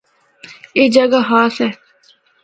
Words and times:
اے 0.75 0.83
جگہ 0.95 1.19
خاص 1.29 1.55
ہے۔ 1.63 1.69